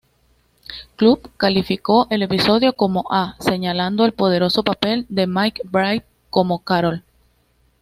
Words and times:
Club" 0.95 1.29
calificó 1.37 2.07
el 2.09 2.23
episodio 2.23 2.73
como 2.73 3.05
A, 3.11 3.35
señalando 3.39 4.03
el 4.03 4.13
poderoso 4.13 4.63
papel 4.63 5.05
de 5.09 5.27
McBride 5.27 6.07
como 6.31 6.63
Carol. 6.63 7.03